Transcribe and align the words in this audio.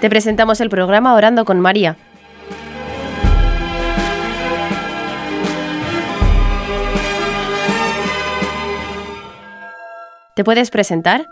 Te 0.00 0.08
presentamos 0.08 0.60
el 0.60 0.70
programa 0.70 1.14
Orando 1.14 1.44
con 1.44 1.58
María. 1.58 1.96
¿Te 10.36 10.44
puedes 10.44 10.70
presentar? 10.70 11.28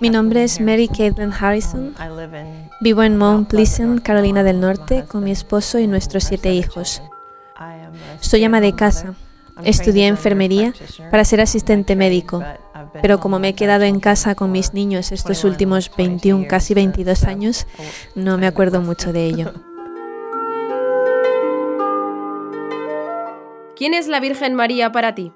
Mi 0.00 0.08
nombre 0.08 0.44
es 0.44 0.62
Mary 0.62 0.88
Caitlin 0.88 1.30
Harrison. 1.38 1.94
Vivo 2.80 3.02
en 3.02 3.18
Mount 3.18 3.50
Pleasant, 3.50 4.02
Carolina 4.02 4.42
del 4.42 4.60
Norte, 4.60 5.04
con 5.06 5.24
mi 5.24 5.30
esposo 5.30 5.78
y 5.78 5.86
nuestros 5.86 6.24
siete 6.24 6.54
hijos. 6.54 7.02
Soy 8.20 8.44
ama 8.44 8.62
de 8.62 8.74
casa. 8.74 9.14
Estudié 9.62 10.06
enfermería 10.06 10.72
para 11.10 11.24
ser 11.24 11.40
asistente 11.40 11.96
médico, 11.96 12.42
pero 13.02 13.20
como 13.20 13.38
me 13.38 13.48
he 13.50 13.54
quedado 13.54 13.84
en 13.84 14.00
casa 14.00 14.34
con 14.34 14.52
mis 14.52 14.74
niños 14.74 15.12
estos 15.12 15.44
últimos 15.44 15.90
21, 15.96 16.46
casi 16.48 16.74
22 16.74 17.24
años, 17.24 17.66
no 18.14 18.38
me 18.38 18.46
acuerdo 18.46 18.80
mucho 18.80 19.12
de 19.12 19.26
ello. 19.26 19.52
¿Quién 23.76 23.92
es 23.92 24.08
la 24.08 24.20
Virgen 24.20 24.54
María 24.54 24.90
para 24.90 25.14
ti? 25.14 25.32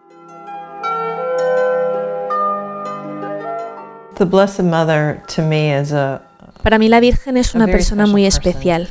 Para 6.63 6.79
mí 6.79 6.89
la 6.89 7.01
Virgen 7.01 7.37
es 7.37 7.55
una 7.55 7.67
persona 7.67 8.07
muy 8.07 8.27
especial. 8.27 8.89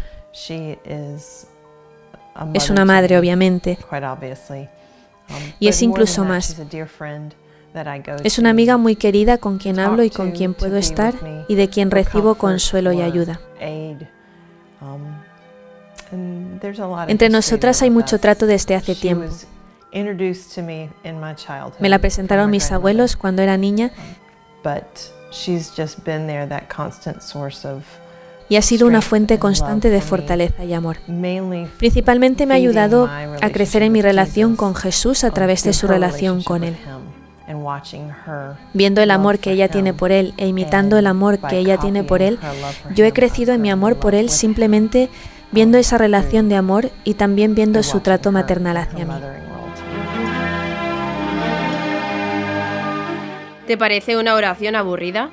Es 2.54 2.70
una 2.70 2.86
madre, 2.86 3.17
obviamente. 3.17 3.78
Y 5.59 5.67
es 5.67 5.81
incluso 5.81 6.26
más. 6.26 6.56
Es 8.23 8.39
una 8.39 8.50
amiga 8.50 8.78
muy 8.78 8.95
querida 8.95 9.38
con 9.38 9.58
quien 9.58 9.80
hablo 9.80 10.03
y 10.03 10.09
con 10.09 10.31
quien 10.31 10.53
puedo 10.53 10.78
estar 10.78 11.14
y 11.48 11.56
de 11.56 11.70
quien 11.70 11.92
recibo 11.92 12.36
consuelo 12.36 12.92
y 12.92 13.02
ayuda. 13.02 13.39
Entre 17.08 17.30
nosotras 17.30 17.81
hay 17.81 17.89
mucho 17.89 18.20
trato 18.20 18.45
desde 18.48 18.76
hace 18.76 18.95
tiempo. 18.95 19.30
Me 21.80 21.89
la 21.89 22.00
presentaron 22.00 22.50
mis 22.50 22.72
abuelos 22.72 23.16
cuando 23.16 23.42
era 23.42 23.58
niña 23.58 23.92
y 28.50 28.56
ha 28.56 28.61
sido 28.64 28.88
una 28.88 29.02
fuente 29.02 29.38
constante 29.38 29.89
de 29.89 30.02
fortaleza 30.02 30.66
y 30.66 30.73
amor. 30.73 30.98
Principalmente 31.78 32.45
me 32.48 32.56
ha 32.56 32.58
ayudado 32.58 33.08
a 33.08 33.50
crecer 33.52 33.83
en 33.83 33.92
mi 33.92 34.02
relación 34.02 34.56
con 34.56 34.73
Jesús 34.76 35.23
a 35.23 35.31
través 35.31 35.64
de 35.64 35.73
su 35.73 35.88
relación 35.88 36.44
con 36.44 36.64
Él. 36.64 36.76
Viendo 38.73 39.02
el 39.02 39.11
amor 39.11 39.39
que 39.39 39.52
ella 39.52 39.67
tiene 39.69 39.94
por 39.94 40.11
Él 40.11 40.33
e 40.38 40.47
imitando 40.47 40.97
el 40.97 41.08
amor 41.08 41.39
que 41.39 41.58
ella 41.58 41.78
tiene 41.78 42.03
por 42.03 42.22
Él, 42.22 42.39
yo 42.94 43.05
he 43.05 43.11
crecido 43.11 43.53
en 43.53 43.61
mi 43.61 43.72
amor 43.72 43.97
por 43.97 44.16
Él 44.16 44.30
simplemente 44.30 45.09
viendo 45.52 45.77
esa 45.77 45.97
relación 45.97 46.47
de 46.47 46.55
amor 46.55 46.92
y 47.03 47.16
también 47.16 47.55
viendo 47.55 47.81
su 47.83 48.02
trato 48.02 48.31
maternal 48.31 48.77
hacia 48.77 49.05
mí. 49.05 49.14
¿Te 53.66 53.77
parece 53.77 54.17
una 54.17 54.33
oración 54.33 54.75
aburrida? 54.75 55.30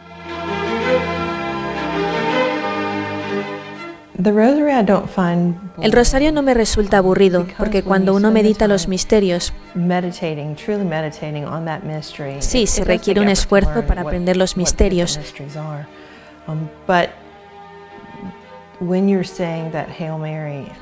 El 5.80 5.92
rosario 5.92 6.32
no 6.32 6.42
me 6.42 6.55
resulta 6.55 6.98
aburrido 6.98 7.46
porque 7.56 7.82
cuando 7.82 8.14
uno 8.14 8.30
medita 8.30 8.66
los 8.66 8.88
misterios, 8.88 9.52
sí, 12.41 12.66
se 12.66 12.84
requiere 12.84 13.20
un 13.20 13.28
esfuerzo 13.28 13.86
para 13.86 14.02
aprender 14.02 14.36
los 14.36 14.56
misterios. 14.56 15.19
Um, 16.48 16.69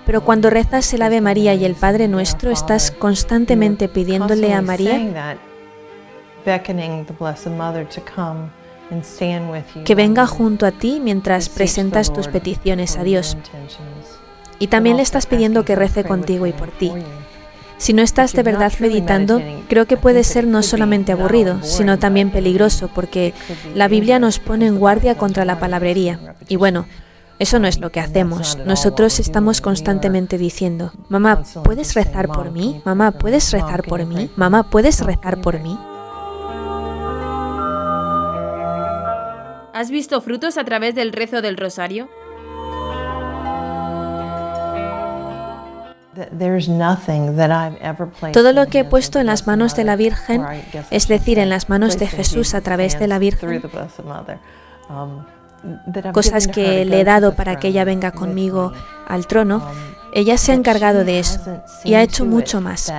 Pero 0.07 0.21
cuando 0.23 0.51
rezas 0.51 0.93
el 0.95 1.03
Ave 1.03 1.21
María 1.21 1.55
y 1.55 1.65
el 1.65 1.75
Padre 1.75 2.09
Nuestro, 2.09 2.51
estás 2.51 2.91
constantemente 2.91 3.89
pidiéndole 3.89 4.53
a 4.53 4.63
María 4.63 5.37
que 9.85 9.95
venga 9.95 10.27
junto 10.27 10.67
a 10.67 10.73
ti 10.73 11.01
mientras 11.03 11.49
presentas 11.49 12.13
tus 12.13 12.29
peticiones 12.29 12.97
a 12.97 13.05
Dios. 13.05 13.37
Y 14.59 14.69
también 14.69 14.97
le 14.97 15.03
estás 15.03 15.27
pidiendo 15.27 15.65
que 15.65 15.75
rece 15.75 16.05
contigo 16.05 16.47
y 16.47 16.53
por 16.53 16.71
ti. 16.71 16.93
Si 17.77 17.93
no 17.93 18.03
estás 18.03 18.33
de 18.33 18.43
verdad 18.43 18.73
meditando, 18.79 19.43
creo 19.69 19.87
que 19.87 19.97
puede 19.97 20.25
ser 20.25 20.47
no 20.47 20.63
solamente 20.63 21.13
aburrido, 21.13 21.63
sino 21.63 21.99
también 21.99 22.31
peligroso, 22.31 22.89
porque 22.95 23.35
la 23.75 23.89
Biblia 23.89 24.19
nos 24.19 24.39
pone 24.39 24.67
en 24.67 24.79
guardia 24.79 25.17
contra 25.17 25.45
la 25.45 25.59
palabrería. 25.59 26.37
Y 26.49 26.57
bueno, 26.57 26.87
eso 27.39 27.59
no 27.59 27.67
es 27.67 27.81
lo 27.81 27.91
que 27.91 28.01
hacemos. 28.01 28.59
Nosotros 28.65 29.19
estamos 29.19 29.61
constantemente 29.61 30.39
diciendo, 30.39 30.93
mamá, 31.09 31.43
¿puedes 31.65 31.95
rezar 31.95 32.29
por 32.29 32.53
mí? 32.53 32.81
Mamá, 32.85 33.11
¿puedes 33.11 33.53
rezar 33.53 33.83
por 33.83 34.07
mí? 34.07 34.31
Mamá, 34.37 34.71
¿puedes 34.71 35.01
rezar 35.01 35.41
por 35.41 35.61
mí? 35.61 35.77
¿Has 39.75 39.91
visto 39.91 40.21
frutos 40.21 40.57
a 40.57 40.63
través 40.63 40.95
del 40.95 41.13
rezo 41.13 41.43
del 41.43 41.57
rosario? 41.57 42.09
Todo 48.33 48.53
lo 48.53 48.67
que 48.67 48.79
he 48.79 48.85
puesto 48.85 49.19
en 49.19 49.27
las 49.27 49.49
manos 49.49 49.75
de 49.75 49.83
la 49.83 49.97
Virgen, 49.97 50.47
es 50.93 51.09
decir, 51.09 51.41
en 51.41 51.49
las 51.49 51.69
manos 51.69 51.99
de 51.99 52.07
Jesús 52.07 52.55
a 52.55 52.61
través 52.61 53.01
de 53.01 53.09
la 53.09 53.19
Virgen, 53.19 53.63
um, 54.89 55.25
cosas 56.13 56.47
que 56.47 56.85
le 56.85 57.01
he 57.01 57.05
dado 57.05 57.35
para 57.35 57.59
que 57.59 57.67
ella 57.67 57.83
venga 57.83 58.13
conmigo 58.13 58.73
al 59.09 59.27
trono, 59.27 59.57
um, 59.57 59.63
ella 60.13 60.39
se 60.39 60.53
ha 60.53 60.55
encargado 60.55 61.05
de 61.05 61.19
eso 61.19 61.65
y 61.83 61.95
ha 61.95 62.03
hecho 62.03 62.25
mucho 62.25 62.61
más. 62.61 62.93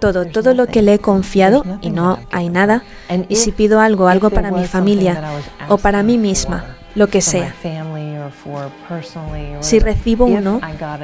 Todo, 0.00 0.26
todo 0.26 0.54
lo 0.54 0.66
que 0.66 0.82
le 0.82 0.94
he 0.94 0.98
confiado 0.98 1.64
y 1.80 1.90
no 1.90 2.18
hay 2.30 2.48
nada. 2.48 2.82
Y 3.28 3.36
si 3.36 3.52
pido 3.52 3.80
algo, 3.80 4.08
algo 4.08 4.30
para 4.30 4.50
mi 4.50 4.64
familia 4.64 5.22
o 5.68 5.78
para 5.78 6.02
mí 6.02 6.18
misma, 6.18 6.76
lo 6.94 7.08
que 7.08 7.20
sea. 7.20 7.54
Si 9.60 9.78
recibo 9.78 10.26
uno, 10.26 10.60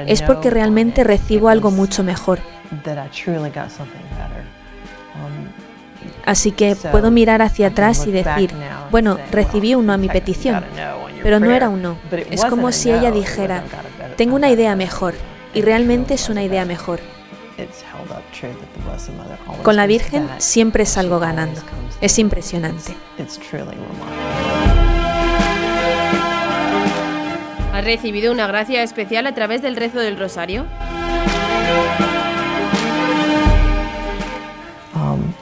es 0.07 0.21
porque 0.21 0.49
realmente 0.49 1.03
recibo 1.03 1.49
algo 1.49 1.71
mucho 1.71 2.03
mejor. 2.03 2.39
Um, 5.15 5.47
Así 6.25 6.51
que 6.51 6.75
puedo 6.75 7.11
mirar 7.11 7.41
hacia 7.41 7.67
atrás 7.67 8.05
y 8.07 8.11
decir, 8.11 8.51
bueno, 8.91 9.17
recibí 9.31 9.75
uno 9.75 9.93
a 9.93 9.97
mi 9.97 10.09
petición, 10.09 10.63
pero 11.23 11.39
no 11.39 11.51
era 11.51 11.69
uno. 11.69 11.97
Es 12.29 12.43
como 12.45 12.71
si 12.71 12.91
ella 12.91 13.11
dijera, 13.11 13.63
tengo 14.17 14.35
una 14.35 14.49
idea 14.49 14.75
mejor, 14.75 15.13
y 15.53 15.61
realmente 15.61 16.15
es 16.15 16.29
una 16.29 16.43
idea 16.43 16.65
mejor. 16.65 16.99
Con 19.63 19.75
la 19.75 19.87
Virgen 19.87 20.29
siempre 20.37 20.85
salgo 20.85 21.19
ganando. 21.19 21.61
Es 22.01 22.19
impresionante. 22.19 22.95
¿Has 27.73 27.83
recibido 27.83 28.31
una 28.31 28.47
gracia 28.47 28.83
especial 28.83 29.27
a 29.27 29.33
través 29.33 29.61
del 29.61 29.75
rezo 29.75 29.99
del 29.99 30.17
rosario? 30.17 30.65
Um, 34.93 35.33